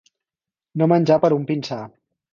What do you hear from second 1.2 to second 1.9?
per un pinsà.